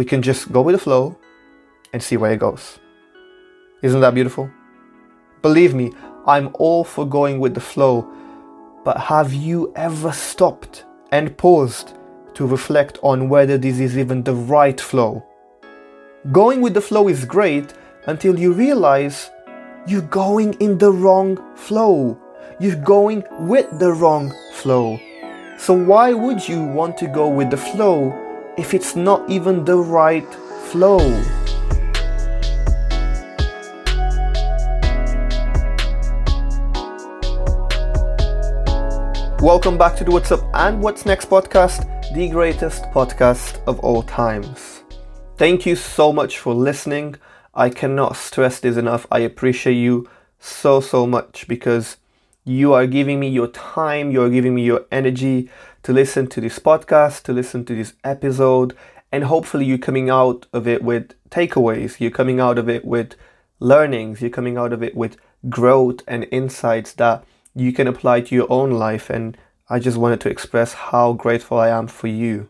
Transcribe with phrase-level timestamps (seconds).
[0.00, 1.14] we can just go with the flow
[1.92, 2.78] and see where it goes.
[3.82, 4.50] Isn't that beautiful?
[5.42, 5.92] Believe me,
[6.26, 8.10] I'm all for going with the flow,
[8.82, 11.98] but have you ever stopped and paused
[12.32, 15.22] to reflect on whether this is even the right flow?
[16.32, 17.74] Going with the flow is great
[18.06, 19.30] until you realize
[19.86, 22.18] you're going in the wrong flow.
[22.58, 24.98] You're going with the wrong flow.
[25.58, 29.76] So, why would you want to go with the flow if it's not even the
[29.76, 30.26] right
[30.70, 30.98] flow?
[39.40, 44.02] Welcome back to the What's Up and What's Next podcast, the greatest podcast of all
[44.02, 44.82] times.
[45.36, 47.16] Thank you so much for listening.
[47.54, 49.06] I cannot stress this enough.
[49.10, 50.08] I appreciate you
[50.38, 51.96] so, so much because
[52.44, 55.48] you are giving me your time, you are giving me your energy
[55.82, 58.76] to listen to this podcast, to listen to this episode,
[59.12, 62.00] and hopefully you're coming out of it with takeaways.
[62.00, 63.14] You're coming out of it with
[63.58, 64.20] learnings.
[64.20, 65.16] You're coming out of it with
[65.48, 67.24] growth and insights that
[67.54, 69.10] you can apply to your own life.
[69.10, 69.36] And
[69.68, 72.48] I just wanted to express how grateful I am for you.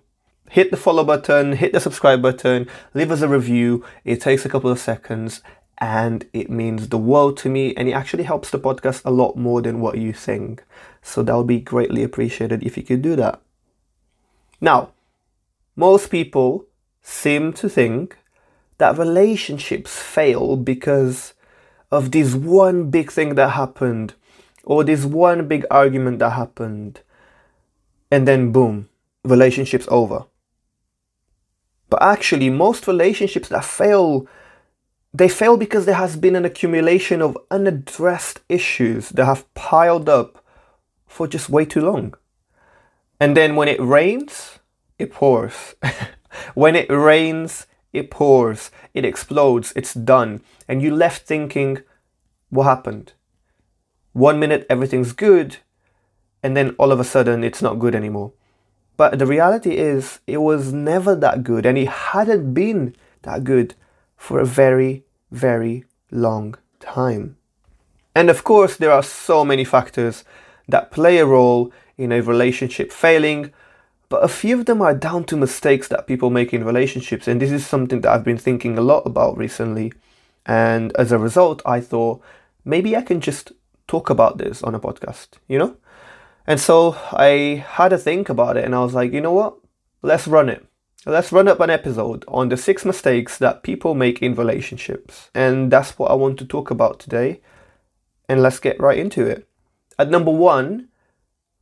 [0.51, 3.85] Hit the follow button, hit the subscribe button, leave us a review.
[4.05, 5.43] It takes a couple of seconds
[5.79, 9.37] and it means the world to me and it actually helps the podcast a lot
[9.37, 10.65] more than what you think.
[11.03, 13.41] So that would be greatly appreciated if you could do that.
[14.61, 14.91] Now,
[15.77, 16.67] most people
[17.03, 18.19] seem to think
[18.79, 21.35] that relationships fail because
[21.91, 24.15] of this one big thing that happened
[24.65, 27.01] or this one big argument that happened,
[28.11, 28.89] and then boom,
[29.25, 30.27] relationship's over.
[31.89, 34.29] But actually, most relationships that fail,
[35.13, 40.40] they fail because there has been an accumulation of unaddressed issues that have piled up
[41.11, 42.15] for just way too long.
[43.19, 44.61] And then when it rains,
[44.99, 45.75] it pours.
[46.55, 50.41] when it rains, it pours, it explodes, it's done.
[50.69, 51.83] And you left thinking,
[52.49, 53.13] what happened?
[54.13, 55.59] one minute everything's good,
[56.43, 58.33] and then all of a sudden it's not good anymore.
[58.97, 63.75] But the reality is, it was never that good, and it hadn't been that good
[64.17, 67.37] for a very, very long time.
[68.15, 70.25] And of course, there are so many factors
[70.71, 73.53] that play a role in a relationship failing,
[74.09, 77.29] but a few of them are down to mistakes that people make in relationships.
[77.29, 79.93] And this is something that I've been thinking a lot about recently.
[80.47, 82.23] And as a result, I thought
[82.65, 83.53] maybe I can just
[83.87, 85.77] talk about this on a podcast, you know?
[86.47, 89.57] And so I had to think about it and I was like, you know what?
[90.03, 90.67] Let's run it.
[91.07, 95.31] Let's run up an episode on the six mistakes that people make in relationships.
[95.35, 97.41] And that's what I want to talk about today.
[98.29, 99.49] And let's get right into it.
[100.01, 100.89] At number one,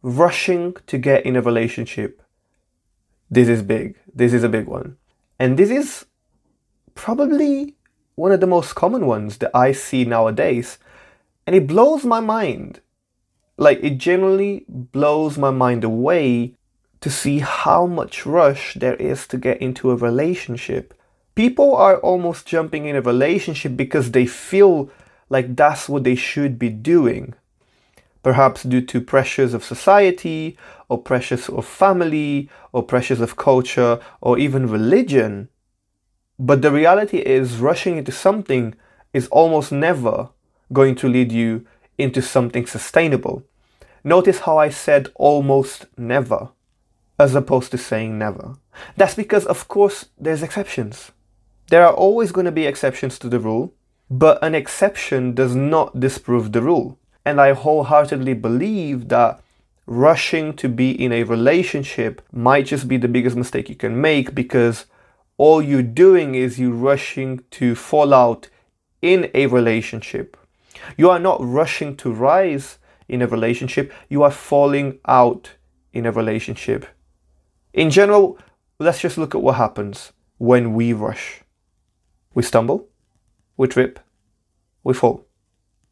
[0.01, 2.23] rushing to get in a relationship.
[3.29, 3.97] This is big.
[4.15, 4.97] This is a big one.
[5.41, 6.07] And this is
[6.95, 7.75] probably
[8.15, 10.79] one of the most common ones that I see nowadays
[11.49, 12.79] and it blows my mind.
[13.57, 16.55] Like, it generally blows my mind away
[17.01, 20.95] to see how much rush there is to get into a relationship.
[21.35, 24.93] People are almost jumping in a relationship because they feel
[25.29, 27.35] like that's what they should be doing.
[28.23, 30.59] Perhaps due to pressures of society,
[30.89, 35.49] or pressures of family, or pressures of culture, or even religion.
[36.39, 38.75] But the reality is, rushing into something
[39.13, 40.31] is almost never
[40.73, 43.43] going to lead you into something sustainable.
[44.05, 46.51] Notice how I said almost never
[47.19, 48.55] as opposed to saying never.
[48.97, 51.11] That's because, of course, there's exceptions.
[51.69, 53.75] There are always going to be exceptions to the rule,
[54.09, 56.99] but an exception does not disprove the rule.
[57.29, 59.41] And I wholeheartedly believe that
[59.87, 64.35] rushing to be in a relationship might just be the biggest mistake you can make
[64.35, 64.87] because
[65.37, 68.49] all you're doing is you rushing to fall out
[69.01, 70.37] in a relationship
[70.97, 72.79] you are not rushing to rise
[73.09, 75.53] in a relationship, you are falling out
[75.93, 76.87] in a relationship.
[77.73, 78.39] In general,
[78.79, 81.43] let's just look at what happens when we rush.
[82.35, 82.89] We stumble,
[83.57, 83.99] we trip,
[84.85, 85.28] we fall.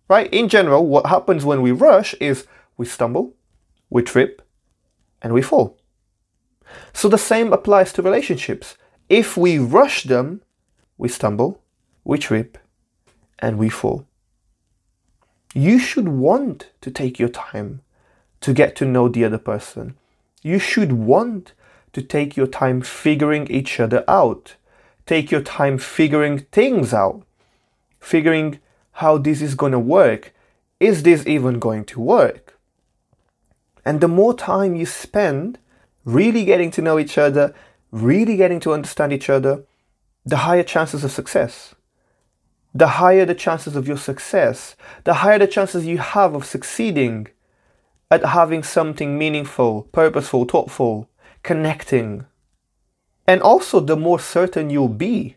[0.09, 0.33] Right?
[0.33, 3.35] In general, what happens when we rush is we stumble,
[3.91, 4.43] we trip,
[5.21, 5.79] and we fall.
[6.93, 8.77] So the same applies to relationships.
[9.09, 10.43] If we rush them,
[10.99, 11.63] we stumble,
[12.05, 12.59] we trip,
[13.39, 14.07] and we fall
[15.57, 17.81] you should want to take your time
[18.43, 19.97] to get to know the other person.
[20.43, 21.55] You should want
[21.95, 24.57] to take your time figuring each other out.
[25.07, 27.23] Take your time figuring things out.
[27.99, 28.61] Figuring
[28.97, 30.35] how this is going to work.
[30.81, 32.59] Is this even going to work?
[33.85, 35.59] And the more time you spend
[36.07, 37.55] really getting to know each other,
[37.91, 39.65] really getting to understand each other,
[40.25, 41.75] the higher chances of success.
[42.75, 47.29] The higher the chances of your success, the higher the chances you have of succeeding
[48.11, 51.11] at having something meaningful, purposeful, thoughtful,
[51.43, 52.25] connecting.
[53.27, 55.37] And also, the more certain you'll be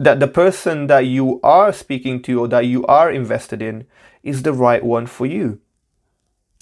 [0.00, 3.86] that the person that you are speaking to or that you are invested in
[4.22, 5.60] is the right one for you.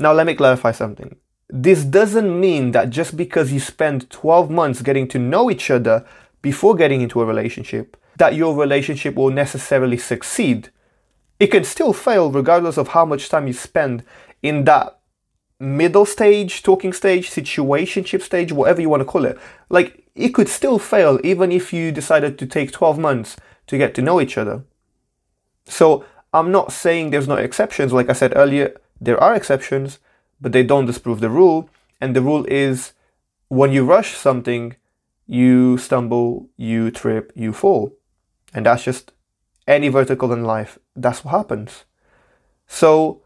[0.00, 1.16] Now, let me clarify something.
[1.48, 6.04] This doesn't mean that just because you spend 12 months getting to know each other
[6.42, 10.70] before getting into a relationship, that your relationship will necessarily succeed.
[11.38, 14.02] It can still fail regardless of how much time you spend
[14.42, 14.98] in that
[15.60, 19.38] middle stage, talking stage, situationship stage, whatever you want to call it.
[19.68, 23.36] Like, it could still fail even if you decided to take 12 months
[23.66, 24.64] to get to know each other.
[25.66, 27.92] So, I'm not saying there's no exceptions.
[27.92, 29.98] Like I said earlier, there are exceptions,
[30.40, 31.70] but they don't disprove the rule.
[32.00, 32.92] And the rule is
[33.48, 34.76] when you rush something,
[35.26, 37.94] you stumble, you trip, you fall.
[38.52, 39.12] And that's just
[39.66, 40.78] any vertical in life.
[40.94, 41.84] That's what happens.
[42.66, 43.22] So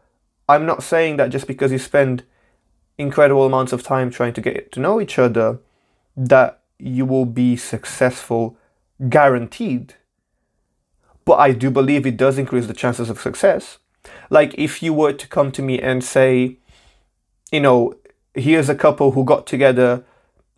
[0.47, 2.23] I'm not saying that just because you spend
[2.97, 5.59] incredible amounts of time trying to get to know each other,
[6.15, 8.57] that you will be successful
[9.09, 9.95] guaranteed.
[11.25, 13.77] But I do believe it does increase the chances of success.
[14.29, 16.57] Like if you were to come to me and say,
[17.51, 17.95] you know,
[18.33, 20.03] here's a couple who got together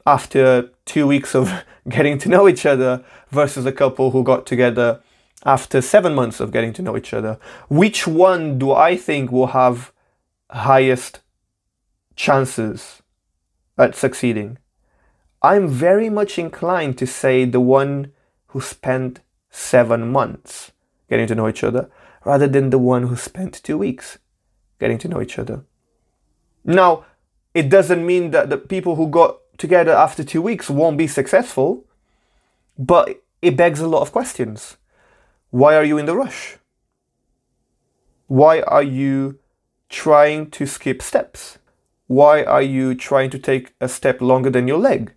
[0.07, 5.01] after two weeks of getting to know each other versus a couple who got together
[5.45, 7.38] after seven months of getting to know each other.
[7.69, 9.92] Which one do I think will have
[10.50, 11.19] highest
[12.16, 13.04] chances
[13.77, 14.57] at succeeding?
[15.45, 18.12] I'm very much inclined to say the one
[18.47, 19.19] who spent
[19.51, 20.71] seven months
[21.07, 21.88] getting to know each other
[22.24, 24.18] rather than the one who spent two weeks
[24.80, 25.63] getting to know each other.
[26.63, 27.06] Now,
[27.53, 31.86] it doesn't mean that the people who got together after two weeks won't be successful,
[32.75, 34.77] but it begs a lot of questions.
[35.51, 36.57] Why are you in the rush?
[38.25, 39.38] Why are you
[39.89, 41.59] trying to skip steps?
[42.07, 45.13] Why are you trying to take a step longer than your leg?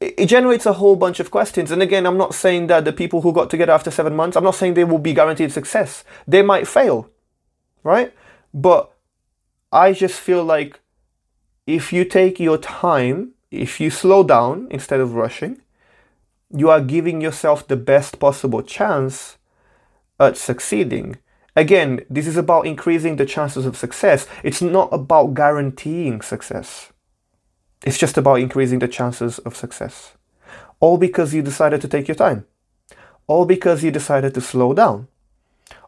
[0.00, 1.70] It generates a whole bunch of questions.
[1.70, 4.44] And again, I'm not saying that the people who got together after seven months, I'm
[4.44, 6.04] not saying they will be guaranteed success.
[6.26, 7.10] They might fail,
[7.82, 8.12] right?
[8.52, 8.92] But
[9.72, 10.80] I just feel like
[11.66, 15.60] if you take your time, if you slow down instead of rushing,
[16.50, 19.38] you are giving yourself the best possible chance
[20.20, 21.16] at succeeding.
[21.56, 24.26] Again, this is about increasing the chances of success.
[24.42, 26.92] It's not about guaranteeing success.
[27.84, 30.14] It's just about increasing the chances of success.
[30.80, 32.46] All because you decided to take your time.
[33.26, 35.08] All because you decided to slow down.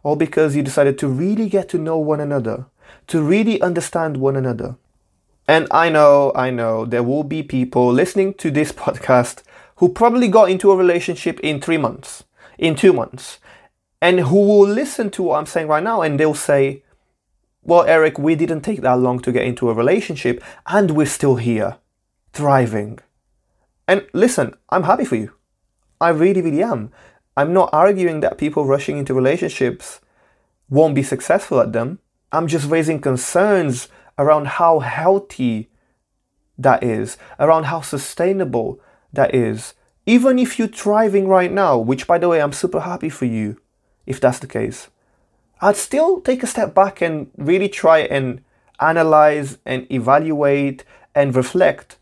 [0.03, 2.67] All because you decided to really get to know one another
[3.09, 4.77] to really understand one another.
[5.49, 9.43] And I know, I know, there will be people listening to this podcast
[9.77, 12.25] who probably got into a relationship in three months,
[12.59, 13.39] in two months,
[14.01, 16.83] and who will listen to what I'm saying right now and they'll say,
[17.63, 21.37] Well, Eric, we didn't take that long to get into a relationship and we're still
[21.37, 21.77] here,
[22.37, 22.99] thriving.
[23.89, 25.33] And listen, I'm happy for you.
[26.01, 26.93] I really, really am.
[27.35, 30.01] I'm not arguing that people rushing into relationships
[30.69, 31.99] won't be successful at them.
[32.33, 33.89] I'm just raising concerns
[34.19, 35.71] around how healthy
[36.59, 38.81] that is, around how sustainable
[39.13, 39.73] that is.
[40.05, 43.59] Even if you're thriving right now, which by the way, I'm super happy for you
[44.05, 44.89] if that's the case,
[45.63, 48.43] I'd still take a step back and really try and
[48.79, 51.96] analyze and evaluate and reflect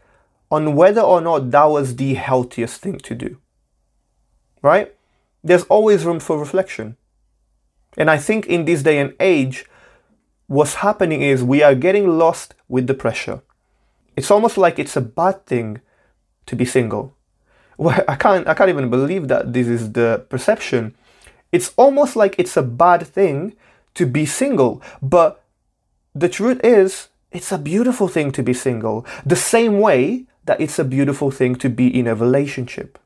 [0.55, 3.39] on whether or not that was the healthiest thing to do.
[4.63, 4.95] Right?
[5.43, 6.97] There's always room for reflection.
[7.99, 9.67] And I think in this day and age,
[10.47, 13.43] what's happening is we are getting lost with the pressure.
[14.15, 15.81] It's almost like it's a bad thing
[16.47, 17.15] to be single.
[17.77, 20.95] Well, I can't I can't even believe that this is the perception.
[21.51, 23.57] It's almost like it's a bad thing
[23.95, 25.43] to be single, but
[26.15, 30.79] the truth is it's a beautiful thing to be single, the same way that it's
[30.79, 32.99] a beautiful thing to be in a relationship.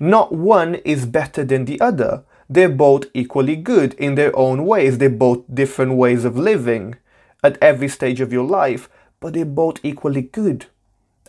[0.00, 4.98] Not one is better than the other they're both equally good in their own ways.
[4.98, 6.96] They're both different ways of living
[7.44, 8.88] at every stage of your life,
[9.20, 10.66] but they're both equally good.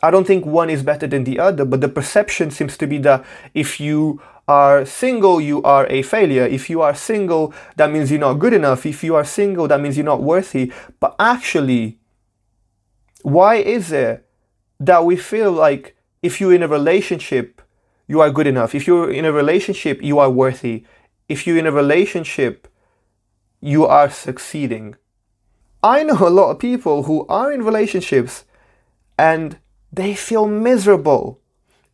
[0.01, 2.99] I don't think one is better than the other, but the perception seems to be
[2.99, 6.45] that if you are single, you are a failure.
[6.45, 8.85] If you are single, that means you're not good enough.
[8.85, 10.71] If you are single, that means you're not worthy.
[11.01, 11.99] But actually,
[13.23, 14.25] why is it
[14.79, 17.61] that we feel like if you're in a relationship,
[18.07, 18.73] you are good enough?
[18.73, 20.85] If you're in a relationship, you are worthy
[21.29, 22.67] if you're in a relationship,
[23.61, 24.95] you are succeeding.
[25.83, 28.45] I know a lot of people who are in relationships
[29.17, 29.59] and
[29.93, 31.39] they feel miserable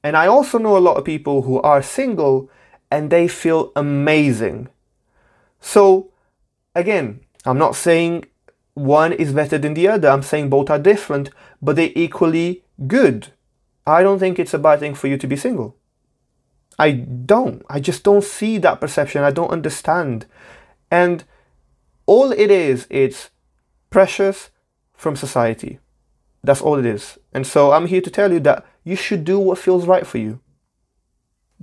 [0.05, 2.47] And I also know a lot of people who are single
[2.91, 4.69] and they feel amazing.
[5.59, 6.11] So,
[6.75, 8.25] again, I'm not saying
[8.75, 10.09] one is better than the other.
[10.09, 13.29] I'm saying both are different, but they're equally good.
[13.87, 15.75] I don't think it's a bad thing for you to be single.
[16.77, 17.63] I don't.
[17.69, 19.23] I just don't see that perception.
[19.23, 20.25] I don't understand.
[20.91, 21.23] And
[22.05, 23.29] all it is, it's
[23.89, 24.49] pressures
[24.93, 25.79] from society.
[26.43, 27.17] That's all it is.
[27.33, 30.17] And so I'm here to tell you that you should do what feels right for
[30.17, 30.41] you.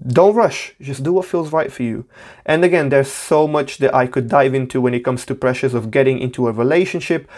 [0.01, 2.07] Don't rush, just do what feels right for you.
[2.47, 5.75] And again, there's so much that I could dive into when it comes to pressures
[5.75, 7.31] of getting into a relationship,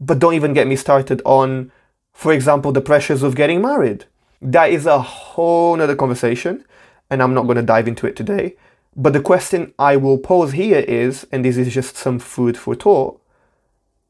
[0.00, 1.70] but don't even get me started on,
[2.12, 4.06] for example, the pressures of getting married.
[4.40, 6.64] That is a whole nother conversation,
[7.10, 8.56] and I'm not going to dive into it today.
[8.96, 12.74] But the question I will pose here is, and this is just some food for
[12.74, 13.20] thought,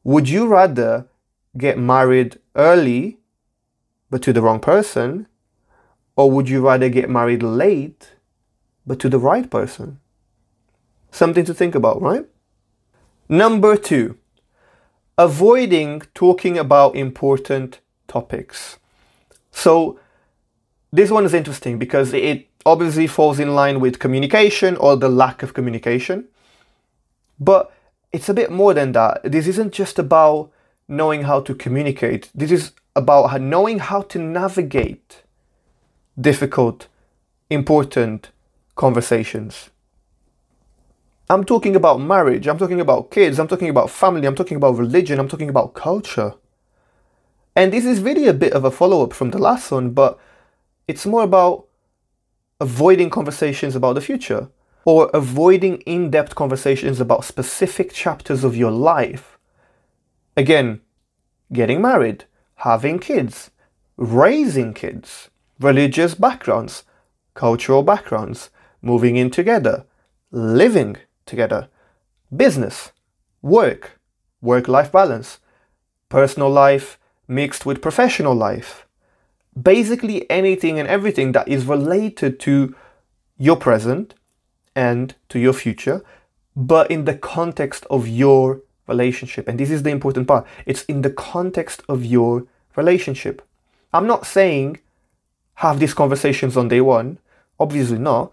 [0.03, 1.07] would you rather
[1.57, 3.19] get married early
[4.09, 5.27] but to the wrong person?
[6.19, 8.09] Or would you rather get married late
[8.85, 10.01] but to the right person?
[11.11, 12.25] Something to think about, right?
[13.29, 14.17] Number two,
[15.17, 18.79] avoiding talking about important topics.
[19.51, 19.97] So,
[20.91, 25.41] this one is interesting because it obviously falls in line with communication or the lack
[25.41, 26.27] of communication.
[27.39, 27.71] But
[28.11, 29.21] it's a bit more than that.
[29.23, 30.51] This isn't just about
[30.85, 35.23] knowing how to communicate, this is about knowing how to navigate
[36.19, 36.87] difficult,
[37.49, 38.31] important
[38.75, 39.69] conversations.
[41.29, 44.77] I'm talking about marriage, I'm talking about kids, I'm talking about family, I'm talking about
[44.77, 46.33] religion, I'm talking about culture.
[47.55, 50.19] And this is really a bit of a follow up from the last one, but
[50.87, 51.67] it's more about
[52.59, 54.49] avoiding conversations about the future
[54.85, 59.37] or avoiding in depth conversations about specific chapters of your life.
[60.35, 60.81] Again,
[61.53, 63.51] getting married, having kids,
[63.97, 66.83] raising kids, religious backgrounds,
[67.33, 68.49] cultural backgrounds,
[68.81, 69.85] moving in together,
[70.31, 71.67] living together,
[72.35, 72.91] business,
[73.41, 73.99] work,
[74.41, 75.39] work life balance,
[76.07, 76.97] personal life
[77.27, 78.87] mixed with professional life.
[79.61, 82.75] Basically, anything and everything that is related to
[83.37, 84.15] your present
[84.75, 86.03] and to your future,
[86.55, 89.47] but in the context of your relationship.
[89.47, 93.41] And this is the important part it's in the context of your relationship.
[93.93, 94.79] I'm not saying
[95.59, 97.17] have these conversations on day one,
[97.59, 98.31] obviously not.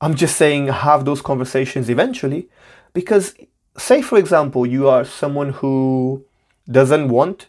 [0.00, 2.48] I'm just saying have those conversations eventually
[2.94, 3.34] because,
[3.76, 6.24] say, for example, you are someone who
[6.66, 7.48] doesn't want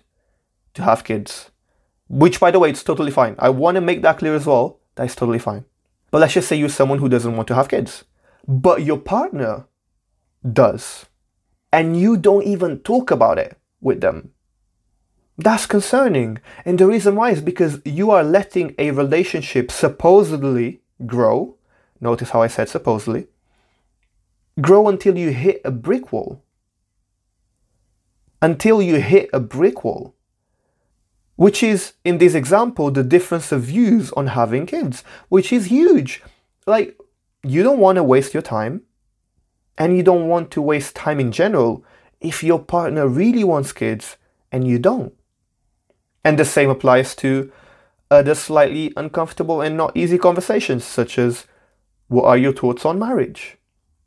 [0.74, 1.50] to have kids,
[2.10, 3.36] which, by the way, it's totally fine.
[3.40, 4.80] I want to make that clear as well.
[4.96, 5.64] That's totally fine.
[6.12, 8.04] But let's just say you're someone who doesn't want to have kids,
[8.46, 9.66] but your partner
[10.44, 11.06] does,
[11.72, 14.32] and you don't even talk about it with them.
[15.38, 16.40] That's concerning.
[16.64, 21.56] And the reason why is because you are letting a relationship supposedly grow.
[22.00, 23.28] Notice how I said supposedly.
[24.62, 26.42] Grow until you hit a brick wall.
[28.42, 30.16] Until you hit a brick wall.
[31.36, 36.24] Which is, in this example, the difference of views on having kids, which is huge.
[36.66, 36.98] Like,
[37.44, 38.84] you don't want to waste your time,
[39.78, 41.84] and you don't want to waste time in general
[42.22, 44.16] if your partner really wants kids
[44.50, 45.14] and you don't.
[46.26, 47.52] And the same applies to
[48.10, 51.46] other slightly uncomfortable and not easy conversations, such as
[52.08, 53.58] what are your thoughts on marriage?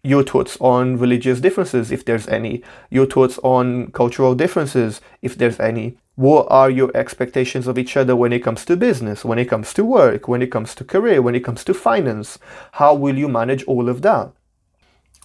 [0.03, 2.63] Your thoughts on religious differences, if there's any.
[2.91, 5.97] Your thoughts on cultural differences, if there's any.
[6.17, 9.73] What are your expectations of each other when it comes to business, when it comes
[9.75, 12.41] to work, when it comes to career, when it comes to finance?
[12.73, 14.33] How will you manage all of that?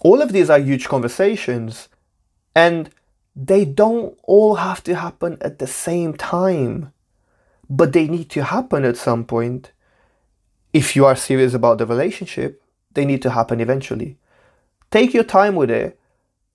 [0.02, 1.88] All of these are huge conversations,
[2.54, 2.90] and
[3.36, 6.92] they don't all have to happen at the same time,
[7.68, 9.72] but they need to happen at some point.
[10.72, 12.62] If you are serious about the relationship,
[12.92, 14.18] they need to happen eventually.
[14.90, 15.98] Take your time with it,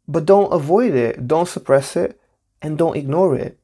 [0.08, 2.20] but don't avoid it, don't suppress it,
[2.62, 3.60] and don't ignore it.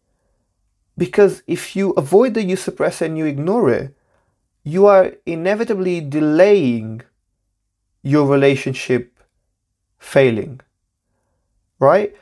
[0.98, 3.96] Because if you avoid it, you suppress it, and you ignore it,
[4.64, 7.02] you are inevitably delaying
[8.02, 9.18] your relationship
[9.98, 10.60] failing.
[11.80, 12.16] Right?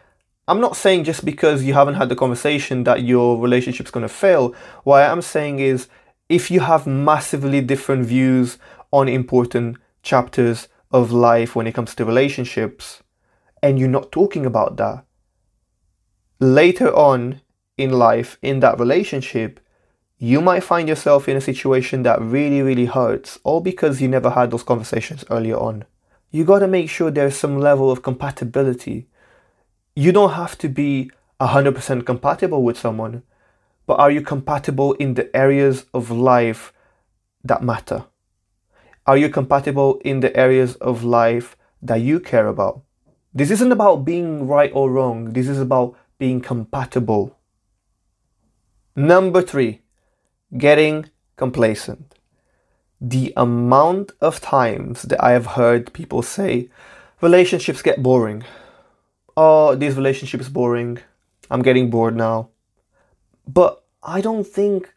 [0.47, 4.13] I'm not saying just because you haven't had the conversation that your relationship's going to
[4.13, 4.53] fail.
[4.83, 5.88] What I'm saying is
[6.27, 8.57] if you have massively different views
[8.91, 13.01] on important chapters of life when it comes to relationships
[13.62, 15.05] and you're not talking about that,
[16.39, 17.39] later on
[17.77, 19.62] in life, in that relationship,
[20.17, 24.29] you might find yourself in a situation that really, really hurts, all because you never
[24.29, 25.85] had those conversations earlier on.
[26.31, 29.07] You got to make sure there's some level of compatibility.
[29.95, 33.21] You don't have to be 100% compatible with someone,
[33.85, 36.73] but are you compatible in the areas of life
[37.43, 38.05] that matter?
[39.05, 42.81] Are you compatible in the areas of life that you care about?
[43.35, 47.38] This isn't about being right or wrong, this is about being compatible.
[48.95, 49.81] Number three,
[50.57, 52.15] getting complacent.
[53.00, 56.69] The amount of times that I have heard people say,
[57.21, 58.43] relationships get boring.
[59.36, 61.00] Oh, this relationship is boring.
[61.50, 62.50] I'm getting bored now.
[63.48, 64.94] But I don't think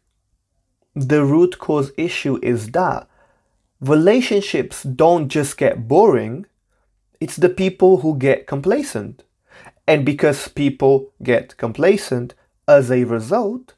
[0.94, 3.08] the root cause issue is that
[3.80, 6.46] relationships don't just get boring,
[7.20, 9.22] it's the people who get complacent.
[9.86, 12.34] And because people get complacent,
[12.66, 13.74] as a result,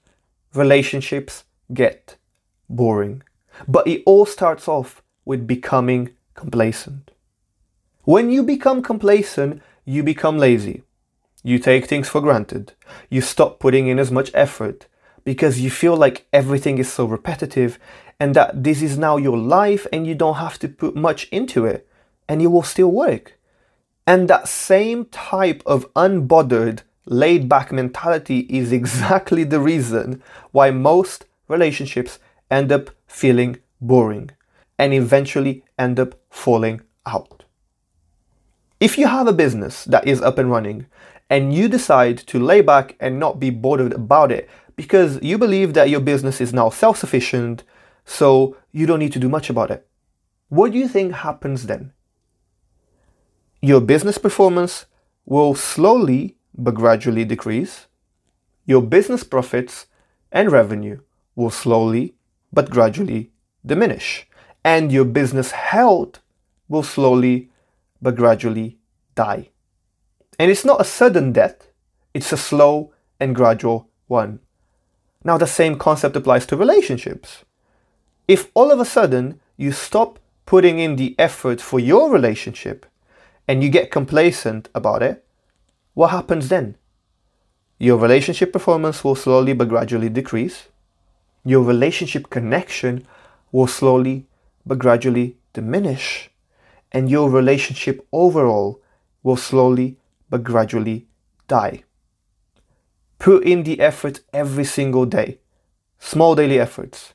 [0.55, 2.17] relationships get
[2.69, 3.23] boring.
[3.67, 7.11] But it all starts off with becoming complacent.
[8.05, 10.83] When you become complacent, you become lazy.
[11.43, 12.75] You take things for granted.
[13.09, 14.87] You stop putting in as much effort
[15.25, 17.79] because you feel like everything is so repetitive
[18.21, 21.65] and that this is now your life and you don't have to put much into
[21.65, 21.89] it
[22.29, 23.39] and it will still work.
[24.07, 31.25] And that same type of unbothered, laid back mentality is exactly the reason why most
[31.49, 32.19] relationships
[32.51, 34.33] end up feeling boring
[34.79, 37.38] and eventually end up falling out.
[38.81, 40.87] If you have a business that is up and running
[41.29, 45.75] and you decide to lay back and not be bothered about it because you believe
[45.75, 47.65] that your business is now self sufficient,
[48.05, 49.87] so you don't need to do much about it.
[50.49, 51.93] What do you think happens then?
[53.61, 54.87] Your business performance
[55.27, 57.89] will slowly but gradually decrease.
[58.65, 59.87] Your business profits
[60.31, 61.01] and revenue
[61.35, 62.15] will slowly
[62.53, 63.33] but gradually
[63.67, 64.29] diminish.
[64.65, 66.21] And your business health
[66.69, 67.48] will slowly
[68.01, 68.79] but gradually
[69.15, 69.51] die.
[70.39, 71.69] And it's not a sudden death,
[72.15, 74.41] it's a slow and gradual one.
[75.25, 77.45] Now, the same concept applies to relationships.
[78.29, 82.87] If all of a sudden you stop putting in the effort for your relationship
[83.47, 85.25] and you get complacent about it,
[85.95, 86.77] what happens then?
[87.79, 90.69] Your relationship performance will slowly but gradually decrease.
[91.45, 93.07] Your relationship connection
[93.53, 94.27] will slowly
[94.65, 96.31] but gradually diminish.
[96.93, 98.81] And your relationship overall
[99.23, 99.97] will slowly
[100.31, 101.07] but gradually
[101.47, 101.85] die.
[103.19, 105.39] Put in the effort every single day.
[105.99, 107.15] Small daily efforts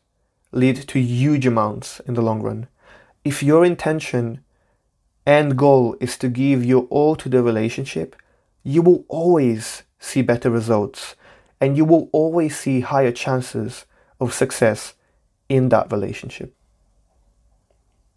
[0.51, 2.67] lead to huge amounts in the long run.
[3.23, 4.43] If your intention
[5.25, 8.15] and goal is to give your all to the relationship,
[8.63, 11.15] you will always see better results
[11.61, 13.85] and you will always see higher chances
[14.19, 14.93] of success
[15.47, 16.53] in that relationship.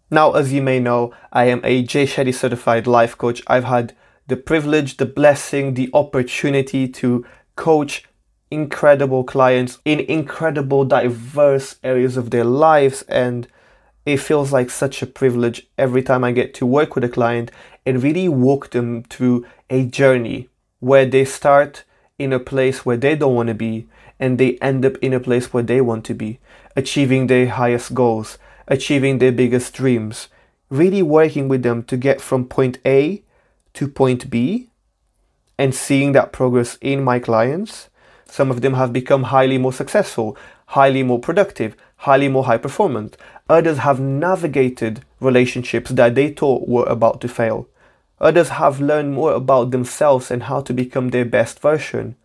[0.09, 3.43] Now, as you may know, I am a Jay Shetty certified life coach.
[3.47, 3.93] I've had
[4.27, 7.25] the privilege, the blessing, the opportunity to
[7.57, 8.05] coach
[8.49, 13.47] incredible clients in incredible diverse areas of their lives and
[14.05, 17.51] it feels like such a privilege every time I get to work with a client
[17.85, 20.47] and really walk them through a journey
[20.79, 21.83] where they start
[22.17, 25.19] in a place where they don't want to be and they end up in a
[25.19, 26.39] place where they want to be,
[26.77, 30.27] achieving their highest goals, achieving their biggest dreams,
[30.69, 33.23] really working with them to get from point A
[33.73, 34.69] to point B
[35.57, 37.89] and seeing that progress in my clients.
[38.25, 43.17] Some of them have become highly more successful, highly more productive, highly more high performant.
[43.49, 47.67] Others have navigated relationships that they thought were about to fail.
[48.19, 52.15] Others have learned more about themselves and how to become their best version.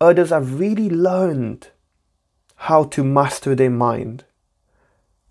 [0.00, 1.68] Others have really learned
[2.54, 4.24] how to master their mind.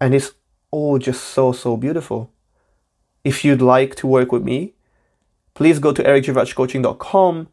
[0.01, 0.33] And it's
[0.71, 2.31] all just so, so beautiful.
[3.23, 4.73] If you'd like to work with me,
[5.53, 7.47] please go to ericjivachcoaching.com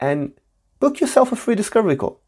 [0.00, 0.32] and
[0.80, 2.20] book yourself a free discovery call.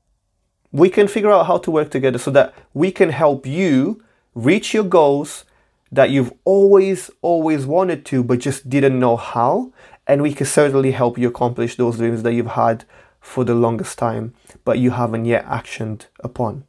[0.72, 4.02] We can figure out how to work together so that we can help you
[4.34, 5.44] reach your goals
[5.92, 9.72] that you've always, always wanted to, but just didn't know how.
[10.06, 12.84] And we can certainly help you accomplish those dreams that you've had
[13.20, 16.64] for the longest time, but you haven't yet actioned upon.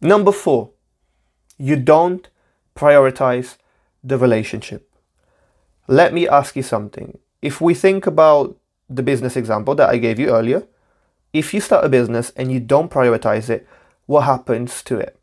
[0.00, 0.70] Number four,
[1.58, 2.28] you don't
[2.74, 3.56] prioritize
[4.02, 4.90] the relationship.
[5.86, 7.18] Let me ask you something.
[7.42, 8.56] If we think about
[8.88, 10.66] the business example that I gave you earlier,
[11.32, 13.66] if you start a business and you don't prioritize it,
[14.06, 15.18] what happens to it?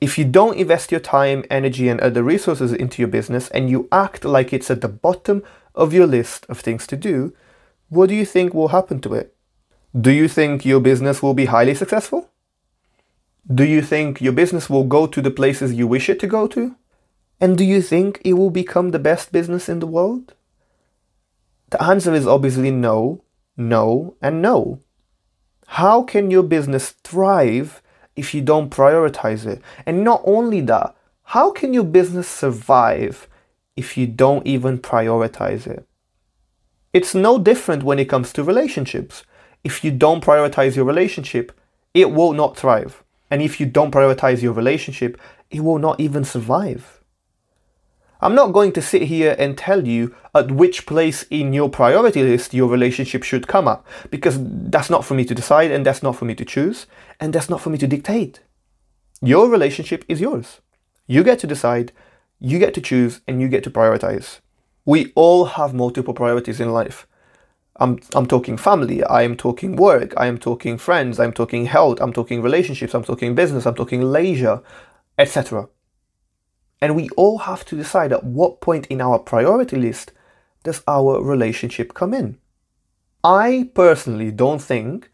[0.00, 3.88] If you don't invest your time, energy, and other resources into your business and you
[3.90, 5.42] act like it's at the bottom
[5.74, 7.34] of your list of things to do,
[7.88, 9.34] what do you think will happen to it?
[9.98, 12.28] Do you think your business will be highly successful?
[13.52, 16.46] Do you think your business will go to the places you wish it to go
[16.48, 16.76] to?
[17.42, 20.32] And do you think it will become the best business in the world?
[21.68, 23.22] The answer is obviously no,
[23.54, 24.80] no, and no.
[25.66, 27.82] How can your business thrive
[28.16, 29.60] if you don't prioritize it?
[29.84, 33.28] And not only that, how can your business survive
[33.76, 35.86] if you don't even prioritize it?
[36.94, 39.22] It's no different when it comes to relationships.
[39.62, 41.52] If you don't prioritize your relationship,
[41.92, 43.03] it will not thrive.
[43.34, 45.20] And if you don't prioritize your relationship,
[45.50, 47.02] it will not even survive.
[48.20, 52.22] I'm not going to sit here and tell you at which place in your priority
[52.22, 56.00] list your relationship should come up because that's not for me to decide and that's
[56.00, 56.86] not for me to choose
[57.18, 58.38] and that's not for me to dictate.
[59.20, 60.60] Your relationship is yours.
[61.08, 61.90] You get to decide,
[62.38, 64.38] you get to choose, and you get to prioritize.
[64.84, 67.08] We all have multiple priorities in life.
[67.76, 72.00] I'm, I'm talking family, I am talking work, I am talking friends, I'm talking health,
[72.00, 74.62] I'm talking relationships, I'm talking business, I'm talking leisure,
[75.18, 75.68] etc.
[76.80, 80.12] And we all have to decide at what point in our priority list
[80.62, 82.38] does our relationship come in.
[83.24, 85.10] I personally don't think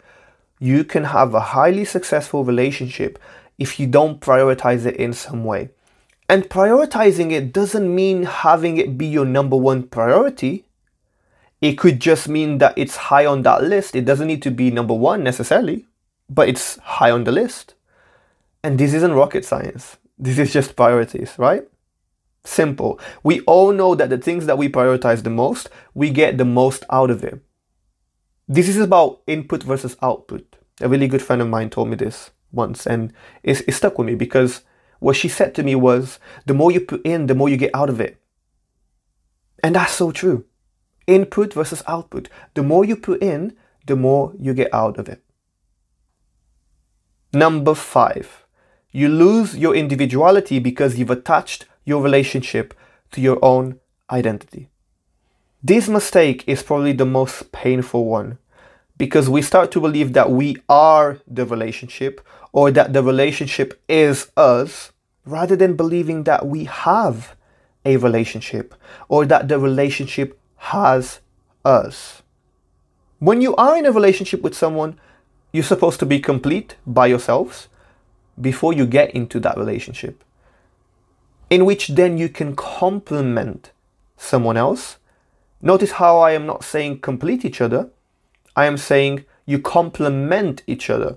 [0.58, 3.18] you can have a highly successful relationship
[3.58, 5.70] if you don't prioritize it in some way.
[6.28, 10.64] And prioritizing it doesn't mean having it be your number one priority.
[11.60, 13.94] It could just mean that it's high on that list.
[13.94, 15.86] It doesn't need to be number one necessarily,
[16.28, 17.74] but it's high on the list.
[18.62, 19.98] And this isn't rocket science.
[20.18, 21.64] This is just priorities, right?
[22.44, 22.98] Simple.
[23.22, 26.84] We all know that the things that we prioritize the most, we get the most
[26.90, 27.40] out of it.
[28.48, 30.56] This is about input versus output.
[30.80, 34.06] A really good friend of mine told me this once, and it, it stuck with
[34.06, 34.62] me because
[34.98, 37.74] what she said to me was the more you put in, the more you get
[37.74, 38.20] out of it.
[39.62, 40.46] And that's so true
[41.06, 42.28] input versus output.
[42.54, 45.22] The more you put in, the more you get out of it.
[47.32, 48.44] Number five,
[48.90, 52.74] you lose your individuality because you've attached your relationship
[53.12, 53.78] to your own
[54.10, 54.68] identity.
[55.62, 58.38] This mistake is probably the most painful one
[58.96, 62.20] because we start to believe that we are the relationship
[62.52, 64.90] or that the relationship is us
[65.24, 67.36] rather than believing that we have
[67.84, 68.74] a relationship
[69.08, 71.20] or that the relationship has
[71.64, 72.22] us.
[73.18, 74.98] When you are in a relationship with someone,
[75.52, 77.68] you're supposed to be complete by yourselves
[78.40, 80.22] before you get into that relationship,
[81.48, 83.72] in which then you can complement
[84.16, 84.98] someone else.
[85.60, 87.90] Notice how I am not saying complete each other,
[88.54, 91.16] I am saying you complement each other.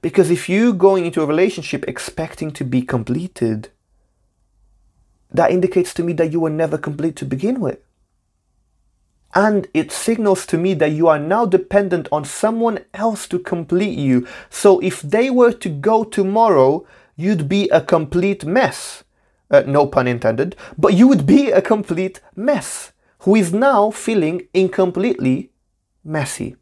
[0.00, 3.70] Because if you going into a relationship expecting to be completed,
[5.30, 7.78] that indicates to me that you were never complete to begin with.
[9.34, 13.98] And it signals to me that you are now dependent on someone else to complete
[13.98, 14.26] you.
[14.50, 19.04] So if they were to go tomorrow, you'd be a complete mess.
[19.50, 24.48] Uh, no pun intended, but you would be a complete mess who is now feeling
[24.54, 25.50] incompletely
[26.02, 26.56] messy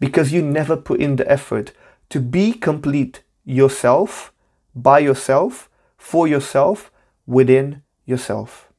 [0.00, 1.72] because you never put in the effort
[2.08, 4.32] to be complete yourself,
[4.74, 6.90] by yourself, for yourself,
[7.26, 8.69] within yourself.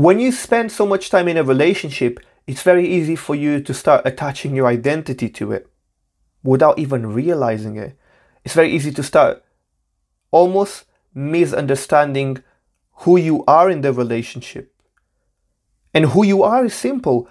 [0.00, 3.74] When you spend so much time in a relationship, it's very easy for you to
[3.74, 5.68] start attaching your identity to it
[6.42, 7.98] without even realizing it.
[8.42, 9.44] It's very easy to start
[10.30, 12.42] almost misunderstanding
[13.02, 14.72] who you are in the relationship.
[15.92, 17.28] And who you are is simple.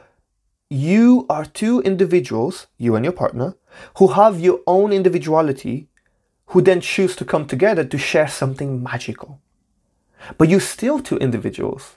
[0.69, 3.55] You are two individuals, you and your partner,
[3.97, 5.87] who have your own individuality,
[6.49, 9.41] who then choose to come together to share something magical.
[10.37, 11.95] But you're still two individuals.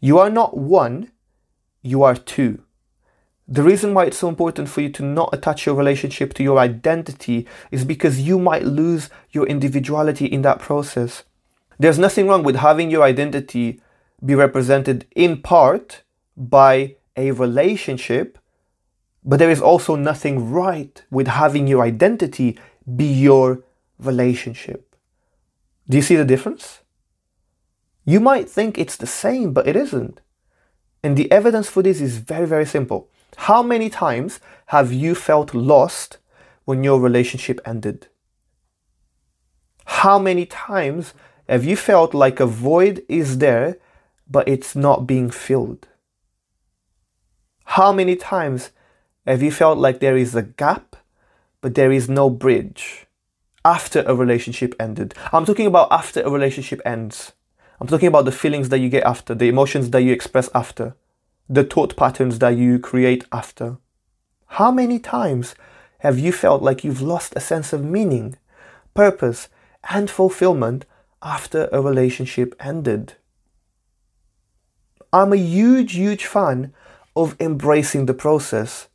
[0.00, 1.10] You are not one,
[1.82, 2.62] you are two.
[3.46, 6.58] The reason why it's so important for you to not attach your relationship to your
[6.58, 11.24] identity is because you might lose your individuality in that process.
[11.78, 13.80] There's nothing wrong with having your identity
[14.24, 16.02] be represented in part
[16.36, 18.38] by a relationship,
[19.24, 22.58] but there is also nothing right with having your identity
[22.96, 23.62] be your
[23.98, 24.94] relationship.
[25.88, 26.79] Do you see the difference?
[28.10, 30.20] You might think it's the same, but it isn't.
[31.00, 33.08] And the evidence for this is very, very simple.
[33.46, 34.40] How many times
[34.74, 36.18] have you felt lost
[36.64, 38.08] when your relationship ended?
[39.84, 41.14] How many times
[41.48, 43.78] have you felt like a void is there,
[44.28, 45.86] but it's not being filled?
[47.76, 48.72] How many times
[49.24, 50.96] have you felt like there is a gap,
[51.60, 53.06] but there is no bridge
[53.64, 55.14] after a relationship ended?
[55.32, 57.34] I'm talking about after a relationship ends.
[57.80, 60.94] I'm talking about the feelings that you get after, the emotions that you express after,
[61.48, 63.78] the thought patterns that you create after.
[64.46, 65.54] How many times
[66.00, 68.36] have you felt like you've lost a sense of meaning,
[68.94, 69.48] purpose,
[69.88, 70.84] and fulfillment
[71.22, 73.14] after a relationship ended?
[75.12, 76.72] I'm a huge, huge fan
[77.16, 78.88] of embracing the process.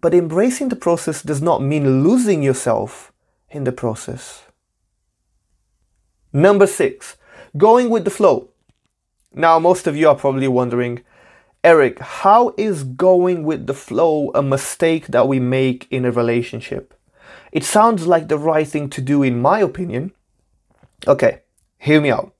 [0.00, 3.12] But embracing the process does not mean losing yourself
[3.50, 4.44] in the process.
[6.32, 7.16] Number six,
[7.56, 8.48] Going with the flow.
[9.32, 11.02] Now, most of you are probably wondering,
[11.62, 16.94] Eric, how is going with the flow a mistake that we make in a relationship?
[17.52, 20.12] It sounds like the right thing to do, in my opinion.
[21.06, 21.42] Okay,
[21.78, 22.34] hear me out.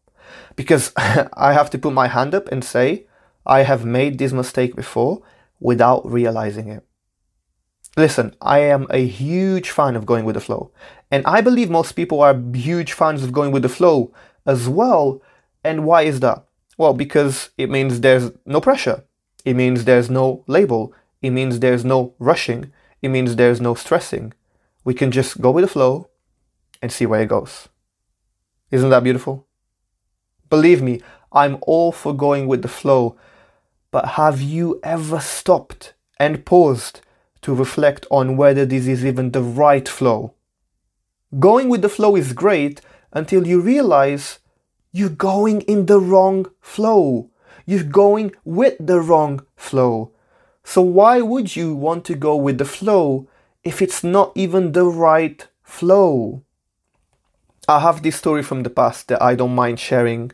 [0.56, 3.06] Because I have to put my hand up and say,
[3.44, 5.22] I have made this mistake before
[5.60, 6.84] without realizing it.
[7.96, 10.70] Listen, I am a huge fan of going with the flow.
[11.10, 14.12] And I believe most people are huge fans of going with the flow
[14.46, 15.20] as well.
[15.64, 16.44] And why is that?
[16.78, 19.04] Well, because it means there's no pressure.
[19.44, 20.92] It means there's no label.
[21.22, 22.72] It means there's no rushing.
[23.02, 24.32] It means there's no stressing.
[24.84, 26.08] We can just go with the flow
[26.80, 27.68] and see where it goes.
[28.70, 29.46] Isn't that beautiful?
[30.50, 31.00] Believe me,
[31.32, 33.16] I'm all for going with the flow.
[33.90, 37.00] But have you ever stopped and paused
[37.42, 40.34] to reflect on whether this is even the right flow?
[41.38, 42.80] Going with the flow is great
[43.16, 44.40] until you realize
[44.92, 47.30] you're going in the wrong flow.
[47.64, 50.12] You're going with the wrong flow.
[50.62, 53.26] So, why would you want to go with the flow
[53.64, 56.42] if it's not even the right flow?
[57.66, 60.32] I have this story from the past that I don't mind sharing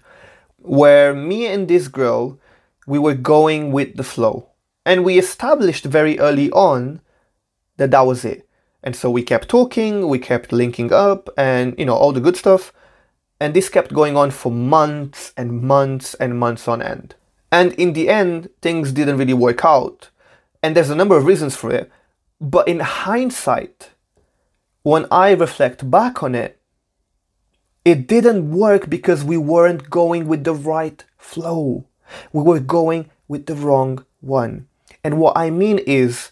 [0.58, 2.38] where me and this girl
[2.86, 4.50] we were going with the flow
[4.84, 7.00] and we established very early on
[7.76, 8.48] that that was it
[8.82, 12.36] and so we kept talking we kept linking up and you know all the good
[12.36, 12.72] stuff
[13.40, 17.14] and this kept going on for months and months and months on end
[17.50, 20.10] and in the end things didn't really work out
[20.62, 21.90] and there's a number of reasons for it
[22.40, 23.90] but in hindsight
[24.82, 26.58] when i reflect back on it
[27.84, 31.84] it didn't work because we weren't going with the right flow.
[32.32, 34.68] We were going with the wrong one.
[35.02, 36.30] And what I mean is,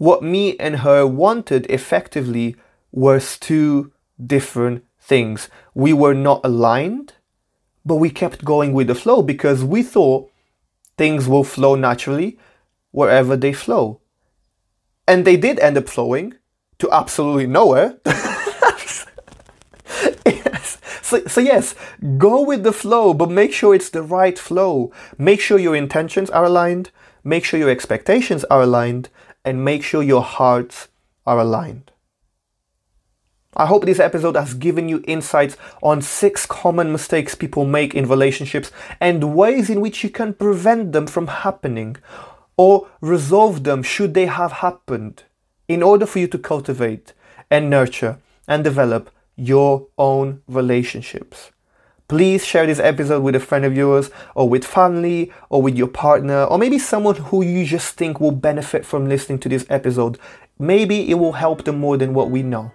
[0.00, 2.56] what me and her wanted effectively
[2.90, 3.92] was two
[4.34, 5.50] different things.
[5.74, 7.12] We were not aligned,
[7.84, 10.32] but we kept going with the flow because we thought
[10.96, 12.38] things will flow naturally
[12.92, 14.00] wherever they flow.
[15.06, 16.32] And they did end up flowing
[16.78, 17.98] to absolutely nowhere.
[21.02, 21.74] So, so yes,
[22.18, 24.92] go with the flow, but make sure it's the right flow.
[25.18, 26.92] Make sure your intentions are aligned,
[27.24, 29.08] make sure your expectations are aligned,
[29.44, 30.88] and make sure your hearts
[31.26, 31.90] are aligned.
[33.56, 38.08] I hope this episode has given you insights on six common mistakes people make in
[38.08, 41.96] relationships and ways in which you can prevent them from happening
[42.56, 45.24] or resolve them should they have happened
[45.66, 47.12] in order for you to cultivate
[47.50, 51.50] and nurture and develop your own relationships.
[52.10, 55.86] Please share this episode with a friend of yours, or with family, or with your
[55.86, 60.18] partner, or maybe someone who you just think will benefit from listening to this episode.
[60.58, 62.72] Maybe it will help them more than what we know.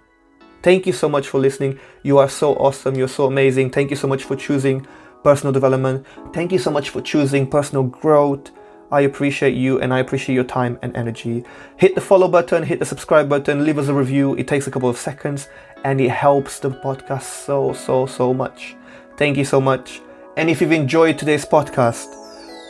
[0.62, 1.78] Thank you so much for listening.
[2.02, 2.94] You are so awesome.
[2.94, 3.72] You're so amazing.
[3.72, 4.86] Thank you so much for choosing
[5.22, 6.06] personal development.
[6.32, 8.50] Thank you so much for choosing personal growth.
[8.90, 11.44] I appreciate you and I appreciate your time and energy.
[11.76, 14.34] Hit the follow button, hit the subscribe button, leave us a review.
[14.36, 15.50] It takes a couple of seconds
[15.84, 18.76] and it helps the podcast so, so, so much.
[19.16, 20.02] Thank you so much.
[20.36, 22.12] And if you've enjoyed today's podcast,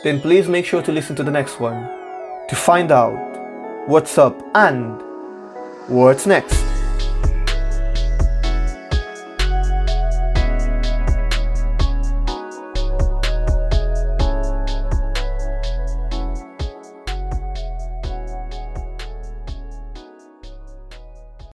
[0.03, 1.89] then please make sure to listen to the next one
[2.47, 5.01] to find out what's up and
[5.89, 6.63] what's next.